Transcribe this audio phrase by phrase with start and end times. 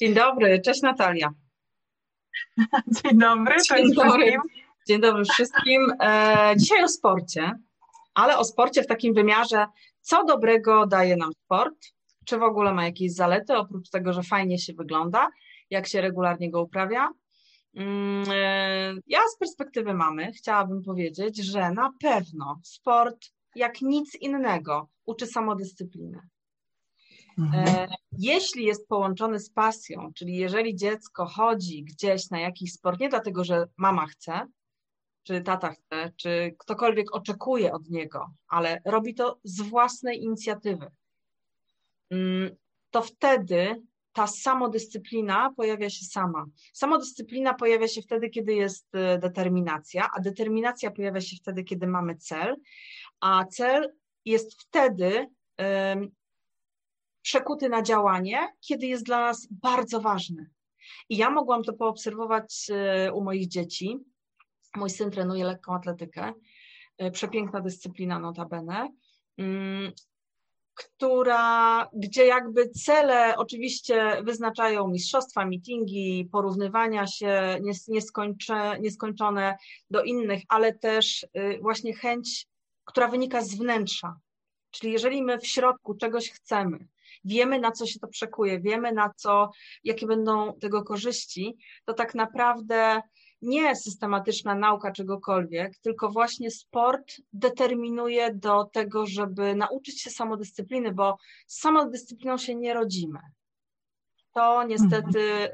[0.00, 1.30] Dzień dobry, cześć Natalia.
[3.02, 4.36] Dzień dobry, Dzień dobry.
[4.88, 5.92] Dzień dobry wszystkim.
[6.02, 7.52] E, dzisiaj o sporcie,
[8.14, 9.66] ale o sporcie w takim wymiarze,
[10.00, 11.74] co dobrego daje nam sport,
[12.24, 15.28] czy w ogóle ma jakieś zalety, oprócz tego, że fajnie się wygląda,
[15.70, 17.08] jak się regularnie go uprawia.
[17.74, 24.88] Mm, e, ja z perspektywy mamy chciałabym powiedzieć, że na pewno sport, jak nic innego,
[25.06, 26.20] uczy samodyscypliny.
[27.38, 27.68] Mhm.
[27.68, 33.08] E, jeśli jest połączony z pasją, czyli jeżeli dziecko chodzi gdzieś na jakiś sport, nie
[33.08, 34.46] dlatego, że mama chce,
[35.22, 40.90] czy tata chce, czy ktokolwiek oczekuje od niego, ale robi to z własnej inicjatywy,
[42.10, 42.56] mm,
[42.90, 46.46] to wtedy ta samodyscyplina pojawia się sama.
[46.72, 52.16] Samodyscyplina pojawia się wtedy, kiedy jest e, determinacja, a determinacja pojawia się wtedy, kiedy mamy
[52.16, 52.56] cel,
[53.20, 53.92] a cel
[54.24, 55.26] jest wtedy
[57.26, 60.50] przekuty na działanie, kiedy jest dla nas bardzo ważny.
[61.08, 63.98] I ja mogłam to poobserwować e, u moich dzieci.
[64.76, 66.32] Mój syn trenuje lekką atletykę,
[66.98, 68.88] e, przepiękna dyscyplina notabene,
[69.38, 69.92] mm,
[70.74, 77.58] która, gdzie jakby cele oczywiście wyznaczają mistrzostwa, mitingi, porównywania się
[78.80, 79.56] nieskończone
[79.90, 82.46] do innych, ale też y, właśnie chęć,
[82.84, 84.16] która wynika z wnętrza.
[84.70, 86.86] Czyli jeżeli my w środku czegoś chcemy,
[87.26, 89.50] wiemy na co się to przekuje, wiemy na co,
[89.84, 93.00] jakie będą tego korzyści, to tak naprawdę
[93.42, 101.16] nie systematyczna nauka czegokolwiek, tylko właśnie sport determinuje do tego, żeby nauczyć się samodyscypliny, bo
[101.46, 103.18] z samodyscypliną się nie rodzimy.
[104.34, 105.52] To niestety y,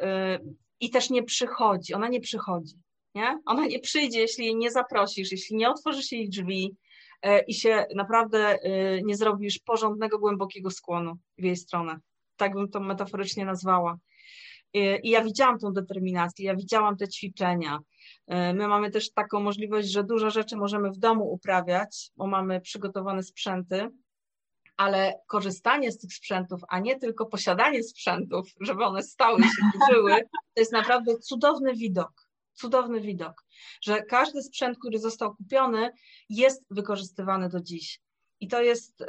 [0.81, 2.75] i też nie przychodzi, ona nie przychodzi.
[3.15, 3.39] Nie?
[3.47, 6.77] Ona nie przyjdzie, jeśli jej nie zaprosisz, jeśli nie otworzysz jej drzwi,
[7.47, 11.97] i się naprawdę e, nie zrobisz porządnego, głębokiego skłonu w jej stronę.
[12.37, 13.99] Tak bym to metaforycznie nazwała.
[14.75, 17.79] E, I ja widziałam tą determinację, ja widziałam te ćwiczenia.
[18.29, 23.23] My mamy też taką możliwość, że dużo rzeczy możemy w domu uprawiać, bo mamy przygotowane
[23.23, 23.89] sprzęty,
[24.77, 29.49] ale korzystanie z tych sprzętów, a nie tylko posiadanie sprzętów, żeby one stały się,
[29.93, 30.17] żyły,
[30.55, 32.22] to jest naprawdę cudowny widok
[32.55, 33.45] cudowny widok,
[33.83, 35.91] że każdy sprzęt, który został kupiony,
[36.29, 38.01] jest wykorzystywany do dziś.
[38.41, 39.07] I to jest, yy,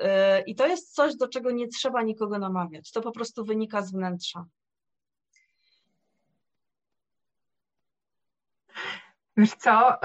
[0.47, 2.91] i to jest coś, do czego nie trzeba nikogo namawiać.
[2.91, 4.45] To po prostu wynika z wnętrza.
[9.37, 9.97] Wiesz co,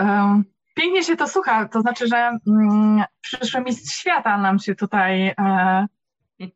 [0.75, 5.87] pięknie się to słucha, to znaczy, że mm, przyszły mistrz świata nam się tutaj e,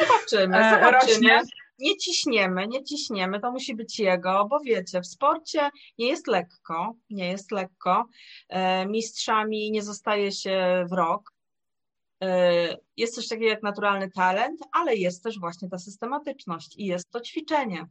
[0.00, 0.90] zobaczymy, e, zobaczymy.
[0.90, 1.42] Rośnie
[1.78, 6.94] nie ciśniemy, nie ciśniemy, to musi być jego, bo wiecie, w sporcie nie jest lekko,
[7.10, 8.06] nie jest lekko,
[8.48, 11.32] e, mistrzami nie zostaje się w rok,
[12.22, 17.10] e, jest coś takiego jak naturalny talent, ale jest też właśnie ta systematyczność i jest
[17.10, 17.86] to ćwiczenie.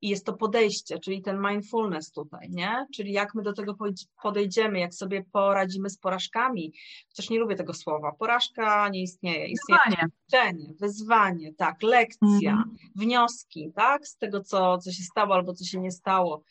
[0.00, 2.86] I jest to podejście, czyli ten mindfulness tutaj, nie?
[2.94, 3.76] Czyli jak my do tego
[4.22, 6.72] podejdziemy, jak sobie poradzimy z porażkami.
[7.08, 8.12] Chociaż nie lubię tego słowa.
[8.12, 9.46] Porażka nie istnieje.
[9.46, 12.76] Istnieje wyzwanie, wyzwanie, tak, lekcja, mhm.
[12.96, 16.42] wnioski, tak, z tego, co, co się stało albo co się nie stało.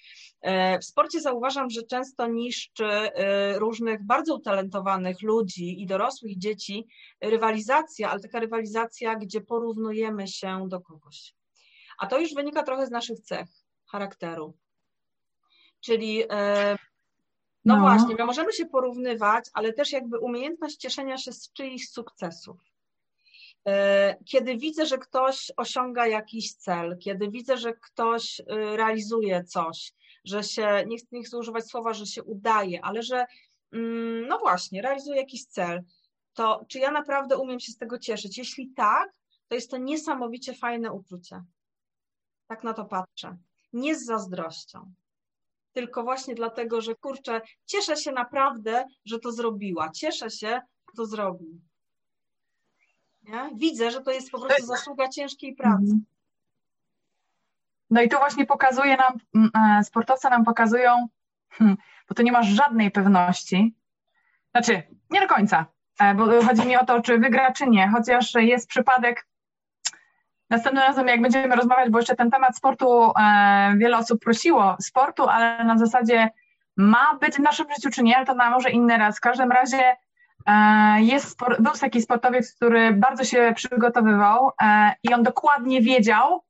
[0.41, 6.88] E, w sporcie zauważam, że często niszczy e, różnych bardzo utalentowanych ludzi i dorosłych dzieci
[7.22, 11.34] rywalizacja, ale taka rywalizacja, gdzie porównujemy się do kogoś.
[11.97, 13.47] A to już wynika trochę z naszych cech
[13.85, 14.53] charakteru.
[15.81, 16.78] Czyli e,
[17.66, 21.88] no, no, właśnie, my możemy się porównywać, ale też jakby umiejętność cieszenia się z czyichś
[21.88, 22.57] sukcesów.
[23.67, 28.44] E, kiedy widzę, że ktoś osiąga jakiś cel, kiedy widzę, że ktoś e,
[28.77, 29.94] realizuje coś,
[30.25, 33.25] że się, nie chcę, nie chcę używać słowa, że się udaje, ale że
[33.73, 35.83] mm, no właśnie, realizuje jakiś cel,
[36.33, 38.38] to czy ja naprawdę umiem się z tego cieszyć?
[38.38, 39.13] Jeśli tak,
[39.47, 41.44] to jest to niesamowicie fajne uczucie.
[42.47, 43.38] Tak na to patrzę.
[43.73, 44.94] Nie z zazdrością,
[45.73, 49.89] tylko właśnie dlatego, że kurczę, cieszę się naprawdę, że to zrobiła.
[49.89, 51.61] Cieszę się, że to zrobił.
[53.23, 53.50] Nie?
[53.56, 55.81] Widzę, że to jest po prostu zasługa ciężkiej pracy.
[55.81, 56.06] Mhm.
[57.89, 59.13] No i tu właśnie pokazuje nam,
[59.80, 61.07] e, sportowcy nam pokazują,
[61.50, 61.77] hmm,
[62.09, 63.75] bo tu nie masz żadnej pewności.
[64.51, 65.65] Znaczy, nie do końca,
[66.00, 69.27] e, bo chodzi mi o to, czy wygra, czy nie, chociaż jest przypadek,
[70.56, 75.30] Następnym razem, jak będziemy rozmawiać, bo jeszcze ten temat sportu e, wiele osób prosiło, sportu,
[75.30, 76.30] ale na zasadzie
[76.78, 79.18] ma być w naszym życiu czy nie, ale to na może inny raz.
[79.18, 79.96] W każdym razie
[80.46, 86.44] e, jest, był taki sportowiec, który bardzo się przygotowywał e, i on dokładnie wiedział,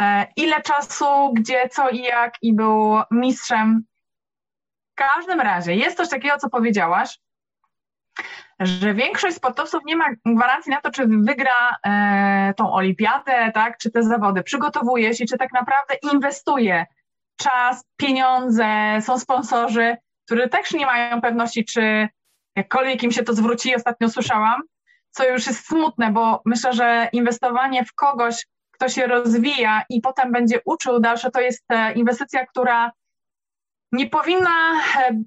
[0.00, 3.84] e, ile czasu, gdzie, co i jak i był mistrzem.
[4.92, 7.18] W każdym razie jest coś takiego, co powiedziałaś,
[8.60, 13.90] że większość sportowców nie ma gwarancji na to, czy wygra e, tą olimpiadę, tak, czy
[13.90, 14.42] te zawody.
[14.42, 16.86] Przygotowuje się, czy tak naprawdę inwestuje
[17.36, 18.66] czas, pieniądze,
[19.00, 19.96] są sponsorzy,
[20.26, 22.08] którzy też nie mają pewności, czy
[22.56, 23.74] jakkolwiek im się to zwróci.
[23.74, 24.62] Ostatnio słyszałam,
[25.10, 30.32] co już jest smutne, bo myślę, że inwestowanie w kogoś, kto się rozwija i potem
[30.32, 32.92] będzie uczył dalsze, to jest e, inwestycja, która
[33.92, 34.50] nie powinna
[34.98, 35.22] e,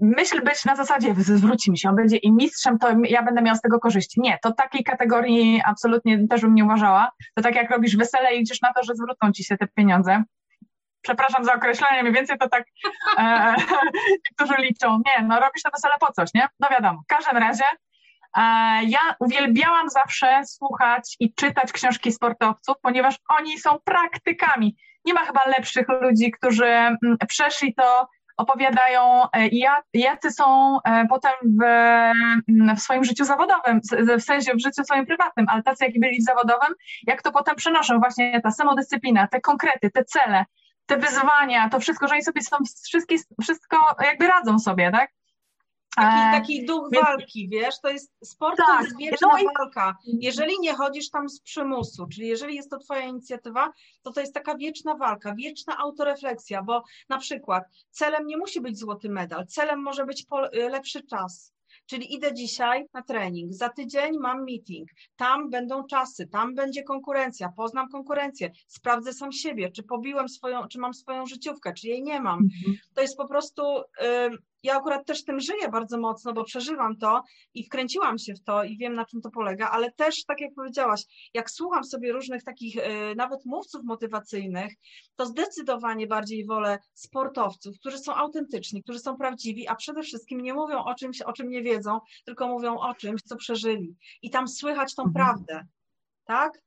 [0.00, 3.54] myśl być na zasadzie zwróci mi się, on będzie i mistrzem, to ja będę miał
[3.54, 4.20] z tego korzyści.
[4.20, 7.10] Nie, to takiej kategorii absolutnie też bym nie uważała.
[7.34, 10.24] To tak jak robisz wesele i liczysz na to, że zwrócą ci się te pieniądze.
[11.02, 12.64] Przepraszam za określenie, mniej więcej to tak
[13.18, 13.54] e,
[14.30, 14.98] niektórzy liczą.
[15.06, 16.48] Nie, no robisz to wesele po coś, nie?
[16.60, 17.00] No wiadomo.
[17.04, 17.64] W każdym razie
[18.36, 18.40] e,
[18.84, 24.76] ja uwielbiałam zawsze słuchać i czytać książki sportowców, ponieważ oni są praktykami
[25.06, 26.98] nie ma chyba lepszych ludzi, którzy mm,
[27.28, 29.48] przeszli to, opowiadają, e,
[29.94, 33.80] jacy są e, potem w, mm, w swoim życiu zawodowym,
[34.18, 36.74] w sensie w życiu swoim prywatnym, ale tacy, jak byli w zawodowym,
[37.06, 40.44] jak to potem przenoszą, właśnie ta samodyscyplina, te konkrety, te cele,
[40.86, 45.10] te wyzwania, to wszystko, że oni sobie są wszystkie, wszystko jakby radzą sobie, tak?
[45.96, 47.06] Taki, e, taki duch Więc...
[47.06, 48.66] walki, wiesz, to jest sport, tak.
[48.66, 49.44] to jest wieczna no i...
[49.58, 49.96] walka.
[50.06, 53.72] Jeżeli nie chodzisz tam z przymusu, czyli jeżeli jest to twoja inicjatywa,
[54.02, 58.78] to to jest taka wieczna walka, wieczna autorefleksja, bo na przykład celem nie musi być
[58.78, 61.56] złoty medal, celem może być lepszy czas,
[61.86, 67.52] Czyli idę dzisiaj na trening, za tydzień mam meeting, tam będą czasy, tam będzie konkurencja,
[67.56, 72.20] poznam konkurencję, sprawdzę sam siebie, czy pobiłem swoją, czy mam swoją życiówkę, czy jej nie
[72.20, 72.38] mam.
[72.38, 72.76] Mhm.
[72.94, 73.62] To jest po prostu
[74.62, 77.22] ja akurat też tym żyję bardzo mocno, bo przeżywam to
[77.54, 80.54] i wkręciłam się w to i wiem, na czym to polega, ale też, tak jak
[80.54, 81.02] powiedziałaś,
[81.34, 84.72] jak słucham sobie różnych takich y, nawet mówców motywacyjnych,
[85.16, 90.54] to zdecydowanie bardziej wolę sportowców, którzy są autentyczni, którzy są prawdziwi, a przede wszystkim nie
[90.54, 93.96] mówią o czymś, o czym nie wiedzą, tylko mówią o czymś, co przeżyli.
[94.22, 95.26] I tam słychać tą mhm.
[95.26, 95.66] prawdę,
[96.24, 96.66] tak?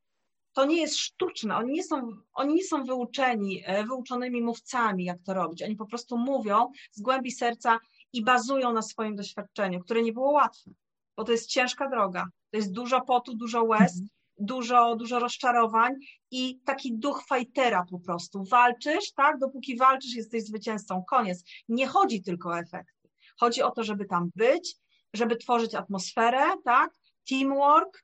[0.54, 5.18] To nie jest sztuczne, oni nie są, oni nie są wyuczeni, e, wyuczonymi mówcami, jak
[5.26, 5.64] to robić.
[5.64, 7.80] Oni po prostu mówią z głębi serca
[8.14, 10.72] i bazują na swoim doświadczeniu, które nie było łatwe,
[11.18, 12.26] bo to jest ciężka droga.
[12.52, 14.08] To jest dużo potu, dużo łez, mhm.
[14.38, 15.94] dużo, dużo rozczarowań
[16.32, 18.44] i taki duch fajtera po prostu.
[18.44, 19.40] Walczysz, tak?
[19.40, 21.04] Dopóki walczysz, jesteś zwycięzcą.
[21.10, 21.44] Koniec.
[21.70, 23.10] Nie chodzi tylko o efekty.
[23.40, 24.76] Chodzi o to, żeby tam być,
[25.14, 26.92] żeby tworzyć atmosferę, tak?
[27.30, 28.04] Teamwork,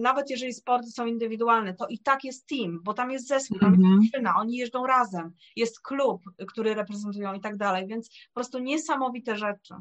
[0.00, 3.70] nawet jeżeli sporty są indywidualne, to i tak jest team, bo tam jest zespół, tam
[3.70, 4.00] jest mhm.
[4.00, 9.36] drużyna, oni jeżdżą razem, jest klub, który reprezentują i tak dalej, więc po prostu niesamowite
[9.36, 9.74] rzeczy.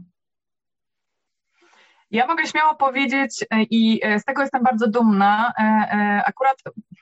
[2.12, 5.54] Ja mogę śmiało powiedzieć e, i e, z tego jestem bardzo dumna.
[6.26, 6.58] Akurat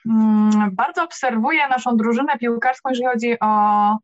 [0.06, 3.98] mm, bardzo obserwuję naszą drużynę piłkarską, jeżeli chodzi o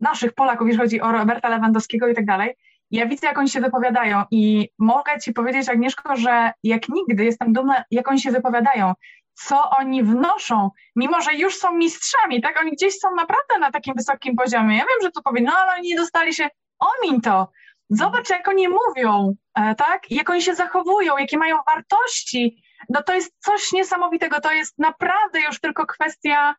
[0.00, 2.54] naszych Polaków, jeżeli chodzi o Roberta Lewandowskiego i tak dalej
[2.90, 7.52] ja widzę, jak oni się wypowiadają i mogę Ci powiedzieć, Agnieszko, że jak nigdy jestem
[7.52, 8.92] dumna, jak oni się wypowiadają,
[9.34, 12.60] co oni wnoszą, mimo że już są mistrzami, tak?
[12.60, 14.76] Oni gdzieś są naprawdę na takim wysokim poziomie.
[14.76, 16.48] Ja wiem, że powiem, no ale oni nie dostali się,
[16.78, 17.48] omin to.
[17.90, 20.10] Zobacz, jak oni mówią, e, tak?
[20.10, 22.62] Jak oni się zachowują, jakie mają wartości.
[22.88, 24.40] No to jest coś niesamowitego.
[24.40, 26.54] To jest naprawdę już tylko kwestia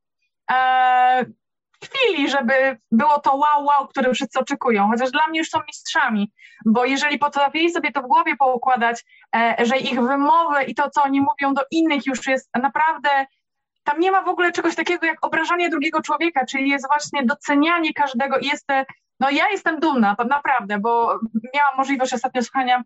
[0.52, 1.26] e,
[1.84, 6.32] chwili, żeby było to wow, wow, które wszyscy oczekują, chociaż dla mnie już są mistrzami,
[6.66, 9.06] bo jeżeli potrafili sobie to w głowie poukładać,
[9.36, 13.10] e, że ich wymowy i to, co oni mówią do innych już jest naprawdę,
[13.84, 17.94] tam nie ma w ogóle czegoś takiego jak obrażanie drugiego człowieka, czyli jest właśnie docenianie
[17.94, 18.66] każdego i jest,
[19.20, 21.20] no ja jestem dumna, naprawdę, bo
[21.54, 22.84] miałam możliwość ostatnio słuchania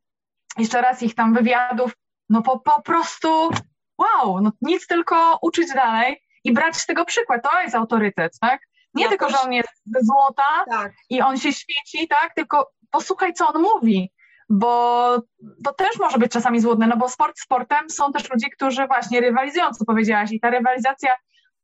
[0.58, 1.92] jeszcze raz ich tam wywiadów,
[2.30, 3.50] no po, po prostu
[3.98, 8.62] wow, no nic tylko uczyć dalej i brać z tego przykład, to jest autorytet, tak?
[8.94, 10.92] Nie ja tylko, że on jest ze złota tak.
[11.10, 12.34] i on się świeci, tak?
[12.36, 14.12] Tylko posłuchaj, co on mówi,
[14.50, 15.18] bo
[15.64, 19.22] to też może być czasami złudne, no bo sport sportem są też ludzie, którzy właśnie
[19.22, 21.16] rywalizują, co powiedziałaś, i ta rywalizacja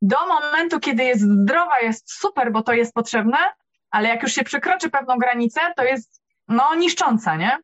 [0.02, 3.38] do momentu, kiedy jest zdrowa, jest super, bo to jest potrzebne,
[3.92, 7.58] ale jak już się przekroczy pewną granicę, to jest no niszcząca, nie?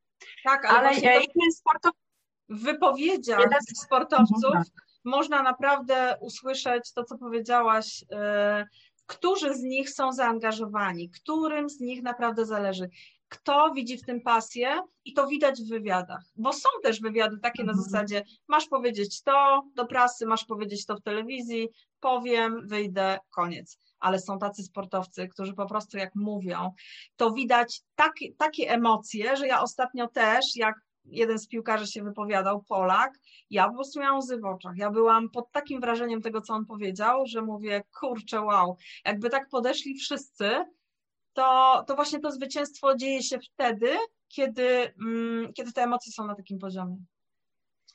[0.43, 1.91] Tak, ale, ale jeden sportów...
[2.49, 3.59] w wypowiedziach jeden...
[3.75, 4.63] sportowców mhm.
[5.05, 8.65] można naprawdę usłyszeć to, co powiedziałaś, yy
[9.05, 12.89] którzy z nich są zaangażowani, którym z nich naprawdę zależy,
[13.27, 17.63] kto widzi w tym pasję i to widać w wywiadach, bo są też wywiady takie
[17.63, 17.83] na mhm.
[17.89, 21.69] zasadzie masz powiedzieć to do prasy, masz powiedzieć to w telewizji,
[21.99, 23.77] powiem, wyjdę, koniec.
[23.99, 26.71] Ale są tacy sportowcy, którzy po prostu jak mówią,
[27.15, 32.63] to widać takie, takie emocje, że ja ostatnio też, jak jeden z piłkarzy się wypowiadał,
[32.63, 33.19] Polak,
[33.49, 34.77] ja po prostu miałam łzy w oczach.
[34.77, 39.49] Ja byłam pod takim wrażeniem tego, co on powiedział, że mówię, kurczę, wow, jakby tak
[39.49, 40.65] podeszli wszyscy,
[41.33, 43.97] to, to właśnie to zwycięstwo dzieje się wtedy,
[44.27, 46.97] kiedy, mm, kiedy te emocje są na takim poziomie.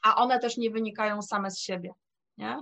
[0.02, 1.93] A one też nie wynikają same z siebie.
[2.38, 2.57] Nie?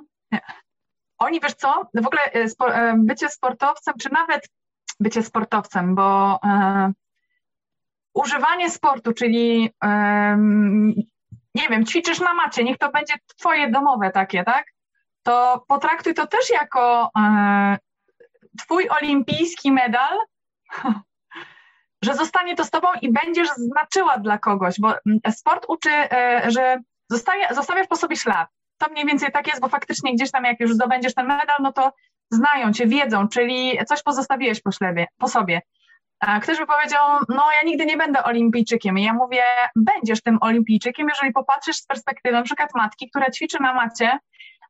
[1.19, 4.49] Oni, wiesz co, w ogóle e, spo, e, bycie sportowcem, czy nawet
[5.01, 6.93] bycie sportowcem, bo e,
[8.19, 9.71] używanie sportu, czyli
[11.55, 14.65] nie wiem, ćwiczysz na macie, niech to będzie twoje domowe takie, tak?
[15.23, 17.79] To potraktuj to też jako e,
[18.59, 20.19] twój olimpijski medal,
[22.05, 24.95] że zostanie to z tobą i będziesz znaczyła dla kogoś, bo
[25.31, 26.79] sport uczy, e, że
[27.11, 28.49] zostaje, zostawiasz po sobie ślad.
[28.79, 31.73] To mniej więcej tak jest, bo faktycznie gdzieś tam jak już zdobędziesz ten medal, no
[31.73, 31.93] to
[32.31, 35.63] znają cię, wiedzą, czyli coś pozostawiłeś po, ślebie, po sobie.
[36.43, 38.99] Ktoś by powiedział, no ja nigdy nie będę olimpijczykiem.
[38.99, 39.43] I ja mówię,
[39.77, 44.19] będziesz tym olimpijczykiem, jeżeli popatrzysz z perspektywy na przykład matki, która ćwiczy na macie,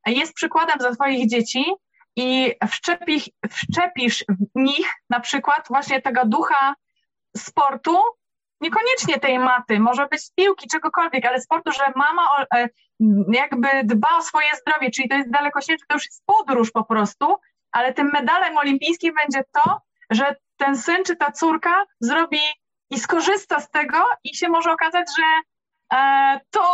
[0.07, 1.65] jest przykładem dla twoich dzieci
[2.17, 6.75] i wszczepisz, wszczepisz w nich na przykład właśnie tego ducha
[7.37, 7.99] sportu,
[8.61, 12.23] niekoniecznie tej maty, może być piłki, czegokolwiek, ale sportu, że mama
[12.55, 12.69] e,
[13.33, 17.37] jakby dba o swoje zdrowie, czyli to jest dalekosiężne, to już jest podróż po prostu,
[17.73, 22.41] ale tym medalem olimpijskim będzie to, że ten syn czy ta córka zrobi
[22.91, 25.25] i skorzysta z tego i się może okazać, że
[25.99, 26.65] e, to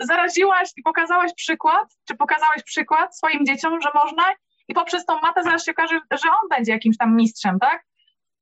[0.08, 4.24] zaraziłaś i pokazałaś przykład, czy pokazałeś przykład swoim dzieciom, że można
[4.68, 7.84] i poprzez tą matę zaraz się okaże, że on będzie jakimś tam mistrzem, tak?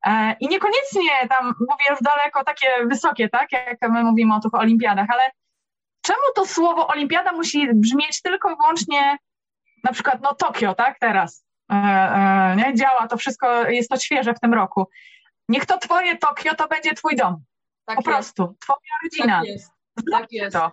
[0.07, 4.55] E, I niekoniecznie tam mówię już daleko takie wysokie, tak, jak my mówimy o tych
[4.55, 5.23] olimpiadach, ale
[6.03, 9.19] czemu to słowo olimpiada musi brzmieć tylko i wyłącznie
[9.85, 11.45] na przykład no Tokio, tak, teraz,
[12.57, 14.89] nie, działa to wszystko, jest to świeże w tym roku.
[15.49, 17.45] Niech to twoje Tokio to będzie twój dom,
[17.85, 18.35] tak po jest.
[18.35, 19.39] prostu, twoja rodzina.
[19.39, 19.71] Tak jest,
[20.11, 20.57] tak jest.
[20.57, 20.73] To,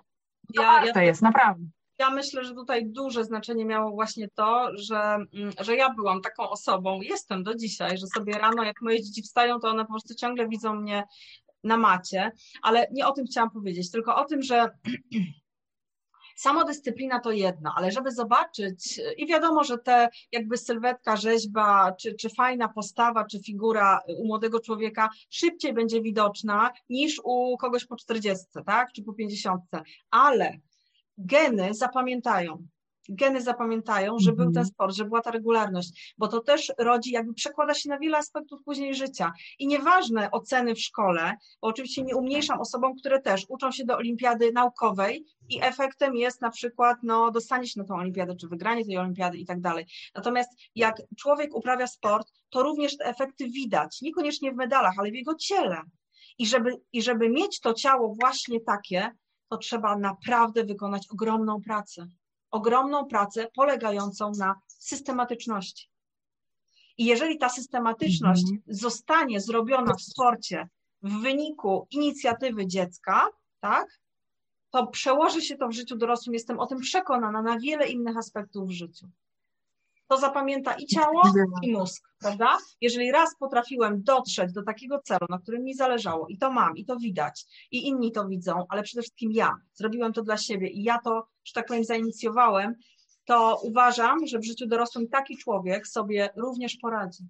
[0.56, 1.06] to ja, warto ja...
[1.06, 1.66] jest, naprawdę
[2.00, 5.00] ja myślę, że tutaj duże znaczenie miało właśnie to, że,
[5.34, 9.22] mm, że ja byłam taką osobą, jestem do dzisiaj, że sobie rano, jak moje dzieci
[9.22, 11.04] wstają, to one po prostu ciągle widzą mnie
[11.64, 14.70] na macie, ale nie o tym chciałam powiedzieć, tylko o tym, że
[16.38, 22.30] Samodyscyplina to jedno, ale żeby zobaczyć, i wiadomo, że te jakby sylwetka, rzeźba, czy, czy
[22.30, 28.46] fajna postawa, czy figura u młodego człowieka szybciej będzie widoczna niż u kogoś po 40,
[28.66, 29.62] tak, czy po 50,
[30.12, 30.58] ale
[31.18, 32.68] geny zapamiętają.
[33.10, 34.66] Geny zapamiętają, że był ten mhm.
[34.66, 38.64] sport, że była ta regularność, bo to też rodzi, jakby przekłada się na wiele aspektów
[38.64, 39.32] później życia.
[39.60, 43.98] I nieważne oceny w szkole, bo oczywiście nie umniejszam osobom, które też uczą się do
[43.98, 48.86] olimpiady naukowej i efektem jest na przykład no, dostanie się na tą olimpiadę, czy wygranie
[48.86, 49.86] tej olimpiady i tak dalej.
[50.16, 55.16] Natomiast jak człowiek uprawia sport, to również te efekty widać, niekoniecznie w medalach, ale w
[55.16, 55.82] jego ciele.
[56.38, 59.12] I żeby, I żeby mieć to ciało właśnie takie,
[59.50, 62.08] to trzeba naprawdę wykonać ogromną pracę.
[62.52, 65.90] Ogromną pracę polegającą na systematyczności.
[66.98, 68.62] I jeżeli ta systematyczność mhm.
[68.68, 70.70] zostanie zrobiona w sporcie
[71.02, 74.00] w wyniku inicjatywy dziecka, tak,
[74.70, 78.68] to przełoży się to w życiu dorosłym, jestem o tym przekonana, na wiele innych aspektów
[78.68, 79.08] w życiu
[80.08, 81.24] to zapamięta i ciało,
[81.64, 82.58] i mózg, prawda?
[82.82, 86.86] Jeżeli raz potrafiłem dotrzeć do takiego celu, na którym mi zależało, i to mam, i
[86.86, 90.84] to widać, i inni to widzą, ale przede wszystkim ja zrobiłem to dla siebie i
[90.84, 92.76] ja to, że tak powiem, zainicjowałem,
[93.26, 97.24] to uważam, że w życiu dorosłym taki człowiek sobie również poradzi.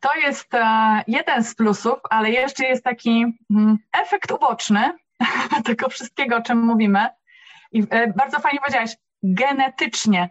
[0.00, 4.92] To jest e, jeden z plusów, ale jeszcze jest taki mm, efekt uboczny
[5.64, 7.08] tego wszystkiego, o czym mówimy.
[7.72, 10.30] I e, bardzo fajnie powiedziałaś, genetycznie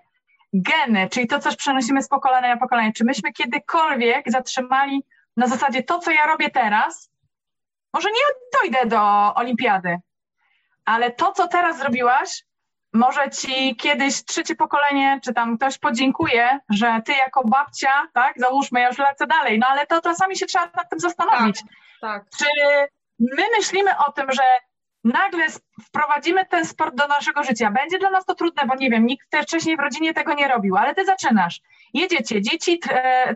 [0.56, 2.94] geny, czyli to, co przenosimy z pokolenia na pokolenie.
[2.94, 5.04] Czy myśmy kiedykolwiek zatrzymali
[5.38, 7.10] na zasadzie to, co ja robię teraz?
[7.94, 9.98] Może nie dojdę do olimpiady,
[10.86, 12.44] ale to, co teraz zrobiłaś,
[12.94, 18.80] może ci kiedyś trzecie pokolenie, czy tam ktoś podziękuje, że ty jako babcia, tak, załóżmy,
[18.80, 21.62] ja już lecę dalej, no ale to czasami się trzeba nad tym zastanowić.
[21.62, 21.70] Tak,
[22.02, 22.26] tak.
[22.38, 22.46] Czy
[23.20, 24.44] my myślimy o tym, że
[25.06, 25.46] nagle
[25.84, 27.72] wprowadzimy ten sport do naszego życia.
[27.72, 30.78] Będzie dla nas to trudne, bo nie wiem, nikt wcześniej w rodzinie tego nie robił,
[30.78, 31.62] ale ty zaczynasz.
[31.94, 32.80] Jedziecie, dzieci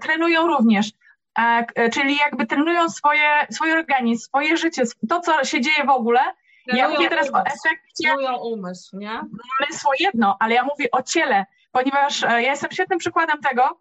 [0.01, 0.91] trenują również,
[1.39, 6.19] e, czyli jakby trenują swoje, swój organizm, swoje życie, to, co się dzieje w ogóle.
[6.65, 7.37] Trenują ja mówię teraz umysł.
[7.37, 8.03] o efekcie.
[8.03, 9.21] Trenują umysł, nie?
[9.59, 13.79] Umysł jedno, ale ja mówię o ciele, ponieważ e, ja jestem świetnym przykładem tego,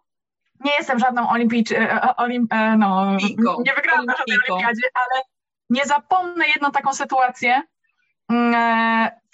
[0.59, 3.17] nie jestem żadną olimpijczą, e, olimp, no,
[3.65, 5.23] nie wygrałam na żadnej olimpiadzie, ale
[5.69, 7.63] nie zapomnę jedną taką sytuację, e,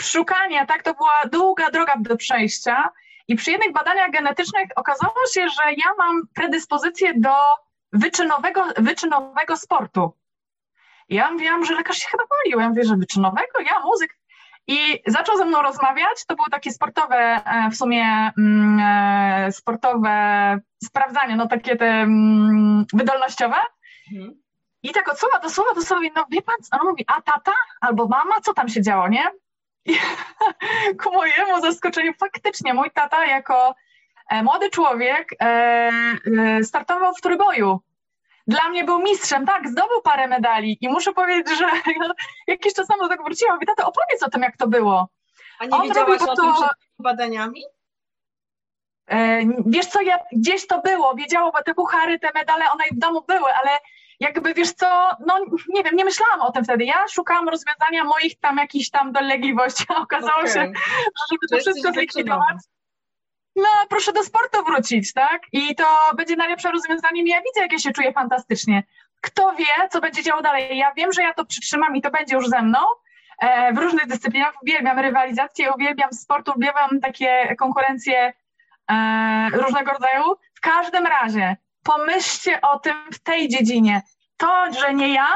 [0.02, 2.90] szukania, tak, to była długa droga do przejścia
[3.28, 7.36] i przy jednych badaniach genetycznych okazało się, że ja mam predyspozycję do
[7.94, 10.14] wyczynowego, wyczynowego sportu.
[11.10, 12.60] ja mówiłam, że lekarz się chyba pomylił.
[12.60, 13.60] Ja mówię, że wyczynowego?
[13.66, 14.18] Ja muzyk.
[14.68, 16.25] I zaczął ze mną rozmawiać.
[16.28, 22.86] To było takie sportowe, e, w sumie mm, e, sportowe sprawdzanie, no takie te mm,
[22.94, 23.56] wydolnościowe.
[24.14, 24.45] Mhm.
[24.86, 27.51] I tak od słowa do słowa do słowa, no wie pan, ona mówi, a tata
[27.82, 29.24] albo mama, co tam się działo, nie?
[29.86, 29.96] I
[31.04, 33.75] ku mojemu zaskoczeniu faktycznie mój tata jako
[34.30, 37.80] e, młody człowiek e, e, startował w trójboju.
[38.48, 41.65] Dla mnie był mistrzem, tak, zdobył parę medali i muszę powiedzieć, że
[42.48, 45.10] jakiś czas temu do tego wróciłam i tata opowiedz o tym, jak to było.
[45.60, 46.36] A nie On wiedziałaś o to...
[46.36, 47.63] tym przed badaniami?
[49.65, 53.24] Wiesz co, ja, gdzieś to było, wiedziało, bo te puchary, te medale, one w domu
[53.27, 53.80] były, ale
[54.20, 56.84] jakby wiesz co, no nie wiem, nie myślałam o tym wtedy.
[56.84, 60.48] Ja szukałam rozwiązania moich tam jakichś tam dolegliwości, a okazało okay.
[60.48, 60.72] się, że
[61.32, 62.58] żeby to wszystko zlikwidować,
[63.56, 65.42] no proszę do sportu wrócić, tak?
[65.52, 65.86] I to
[66.18, 67.24] będzie najlepsze rozwiązanie.
[67.26, 68.84] Ja widzę, jak ja się czuję fantastycznie.
[69.22, 70.78] Kto wie, co będzie działo dalej?
[70.78, 72.80] Ja wiem, że ja to przytrzymam i to będzie już ze mną.
[73.40, 78.34] E, w różnych dyscyplinach uwielbiam rywalizację, uwielbiam sport, uwielbiam takie konkurencje
[78.92, 80.24] e, różnego rodzaju.
[80.54, 84.01] W każdym razie pomyślcie o tym w tej dziedzinie.
[84.38, 85.27] To, że nie ja,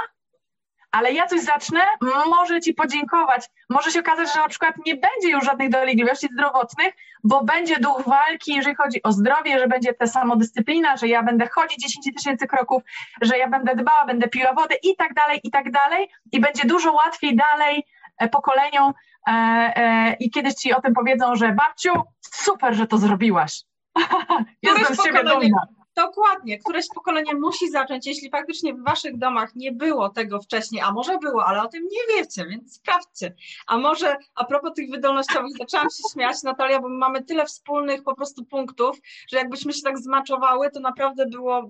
[0.91, 1.81] ale ja coś zacznę,
[2.29, 3.49] może ci podziękować.
[3.69, 8.03] Może się okazać, że na przykład nie będzie już żadnych dolegliwości zdrowotnych, bo będzie duch
[8.05, 12.47] walki, jeżeli chodzi o zdrowie, że będzie ta samodyscyplina, że ja będę chodzić 10 tysięcy
[12.47, 12.83] kroków,
[13.21, 16.09] że ja będę dbała, będę piła wodę i tak dalej, i tak dalej.
[16.31, 17.85] I będzie dużo łatwiej dalej
[18.17, 18.93] e, pokoleniom
[19.27, 23.61] e, e, i kiedyś ci o tym powiedzą, że babciu, super, że to zrobiłaś.
[24.61, 25.78] Jestem z ciebie dumna.
[26.05, 30.91] Dokładnie, któreś pokolenie musi zacząć, jeśli faktycznie w waszych domach nie było tego wcześniej, a
[30.91, 33.35] może było, ale o tym nie wiecie, więc sprawdźcie.
[33.67, 38.15] A może a propos tych wydolnościowych, zaczęłam się śmiać, Natalia, bo mamy tyle wspólnych po
[38.15, 38.97] prostu punktów,
[39.31, 41.69] że jakbyśmy się tak zmaczowały, to naprawdę było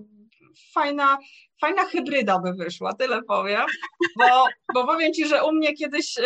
[0.73, 1.17] fajna,
[1.61, 3.61] fajna hybryda by wyszła, tyle powiem,
[4.17, 6.23] bo, bo powiem Ci, że u mnie kiedyś yy,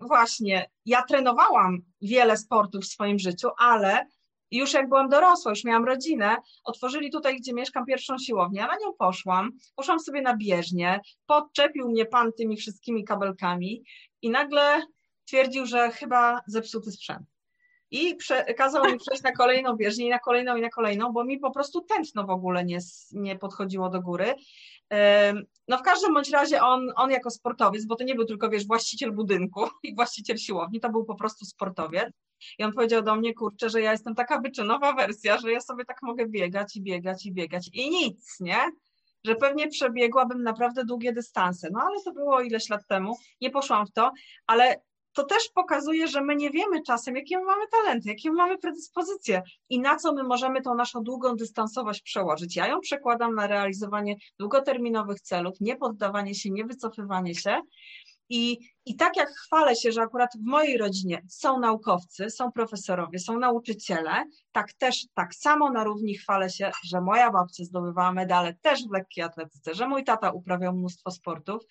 [0.00, 4.06] właśnie, ja trenowałam wiele sportów w swoim życiu, ale
[4.50, 8.60] i już jak byłam dorosła, już miałam rodzinę, otworzyli tutaj, gdzie mieszkam, pierwszą siłownię.
[8.60, 13.82] Ja na nią poszłam, poszłam sobie na bieżnię, podczepił mnie pan tymi wszystkimi kabelkami
[14.22, 14.82] i nagle
[15.24, 17.26] twierdził, że chyba zepsuty sprzęt.
[17.90, 18.16] I
[18.56, 21.50] kazał mi przejść na kolejną bieżnię i na kolejną i na kolejną, bo mi po
[21.50, 22.78] prostu tętno w ogóle nie,
[23.12, 24.34] nie podchodziło do góry.
[25.68, 28.66] No w każdym bądź razie on, on jako sportowiec, bo to nie był tylko, wiesz,
[28.66, 32.12] właściciel budynku i właściciel siłowni, to był po prostu sportowiec.
[32.58, 35.84] I on powiedział do mnie, kurczę, że ja jestem taka wyczynowa wersja, że ja sobie
[35.84, 38.70] tak mogę biegać i biegać i biegać i nic, nie?
[39.24, 41.68] Że pewnie przebiegłabym naprawdę długie dystanse.
[41.72, 44.12] No ale to było ileś lat temu, nie poszłam w to,
[44.46, 44.80] ale
[45.14, 48.58] to też pokazuje, że my nie wiemy czasem, jakie my mamy talenty, jakie my mamy
[48.58, 52.56] predyspozycje i na co my możemy tą naszą długą dystansowość przełożyć.
[52.56, 57.60] Ja ją przekładam na realizowanie długoterminowych celów, nie poddawanie się, nie wycofywanie się.
[58.28, 63.18] I, I tak jak chwalę się, że akurat w mojej rodzinie są naukowcy, są profesorowie,
[63.18, 68.54] są nauczyciele, tak też tak samo na równi chwalę się, że moja babcia zdobywała medale
[68.54, 71.62] też w lekkiej atletyce, że mój tata uprawiał mnóstwo sportów.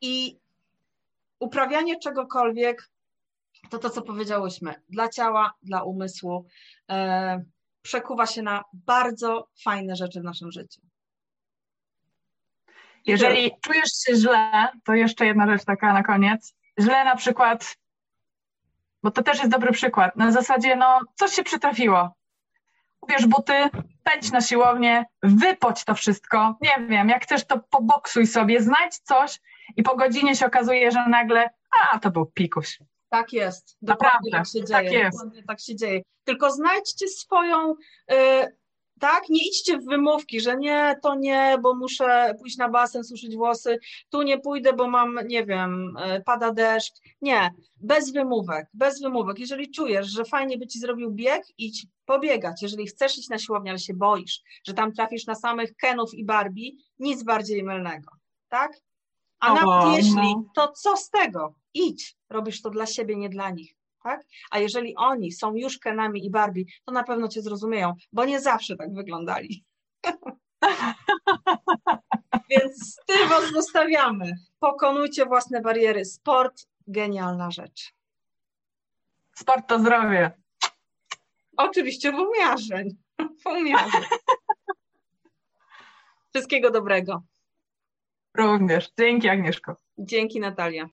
[0.00, 0.38] I
[1.40, 2.90] uprawianie czegokolwiek,
[3.70, 6.46] to to, co powiedziałyśmy, dla ciała, dla umysłu,
[6.90, 7.44] e,
[7.82, 10.87] przekuwa się na bardzo fajne rzeczy w naszym życiu.
[13.08, 16.54] Jeżeli czujesz się źle, to jeszcze jedna rzecz taka na koniec.
[16.80, 17.76] Źle na przykład,
[19.02, 22.14] bo to też jest dobry przykład, na zasadzie, no, coś się przytrafiło.
[23.00, 23.52] Ubierz buty,
[24.02, 26.56] pędź na siłownię, wypoć to wszystko.
[26.60, 29.40] Nie wiem, jak chcesz, to poboksuj sobie, znajdź coś
[29.76, 32.78] i po godzinie się okazuje, że nagle, a, to był pikuś.
[33.08, 33.76] Tak jest.
[33.82, 35.04] Dokładnie Naprawdę, tak się dzieje.
[35.04, 36.02] Tak tak się dzieje.
[36.24, 37.74] Tylko znajdźcie swoją
[38.12, 38.56] y,
[38.98, 39.28] tak?
[39.28, 43.78] Nie idźcie w wymówki, że nie, to nie, bo muszę pójść na basen, suszyć włosy,
[44.10, 46.94] tu nie pójdę, bo mam, nie wiem, e, pada deszcz.
[47.20, 49.38] Nie, bez wymówek, bez wymówek.
[49.38, 52.62] Jeżeli czujesz, że fajnie by ci zrobił bieg, idź pobiegać.
[52.62, 56.24] Jeżeli chcesz iść na siłownię, ale się boisz, że tam trafisz na samych Kenów i
[56.24, 58.10] Barbie, nic bardziej mylnego,
[58.48, 58.72] tak?
[59.40, 60.44] A nawet jeśli, no.
[60.54, 61.54] to co z tego?
[61.74, 63.77] Idź, robisz to dla siebie, nie dla nich
[64.08, 64.26] tak?
[64.50, 68.40] A jeżeli oni są już Kenami i Barbie, to na pewno cię zrozumieją, bo nie
[68.40, 69.64] zawsze tak wyglądali.
[72.50, 74.32] Więc z tym was zostawiamy.
[74.60, 76.04] Pokonujcie własne bariery.
[76.04, 77.92] Sport, genialna rzecz.
[79.34, 80.30] Sport to zdrowie.
[81.56, 82.84] Oczywiście w umiarze.
[83.42, 84.00] W umiarze.
[86.34, 87.22] Wszystkiego dobrego.
[88.34, 88.90] Również.
[88.98, 89.76] Dzięki Agnieszko.
[89.98, 90.86] Dzięki Natalia.